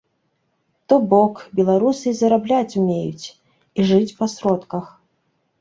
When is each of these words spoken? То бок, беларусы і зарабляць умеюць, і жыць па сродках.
То 0.93 0.97
бок, 1.11 1.35
беларусы 1.59 2.05
і 2.13 2.17
зарабляць 2.21 2.77
умеюць, 2.85 3.25
і 3.79 3.87
жыць 3.91 4.15
па 4.23 4.33
сродках. 4.37 4.85